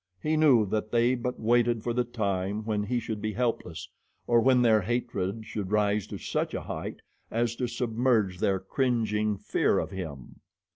He 0.19 0.35
knew 0.35 0.65
that 0.65 0.89
they 0.91 1.13
but 1.13 1.39
waited 1.39 1.83
for 1.83 1.93
the 1.93 2.03
time 2.03 2.65
when 2.65 2.81
he 2.81 2.99
should 2.99 3.21
be 3.21 3.33
helpless, 3.33 3.87
or 4.25 4.39
when 4.41 4.63
their 4.63 4.81
hatred 4.81 5.45
should 5.45 5.69
rise 5.71 6.07
to 6.07 6.17
such 6.17 6.55
a 6.55 6.61
height 6.61 7.03
as 7.29 7.55
to 7.57 7.67
submerge 7.67 8.39
their 8.39 8.59
cringing 8.59 9.37
fear 9.37 9.77
of 9.77 9.91
him. 9.91 10.37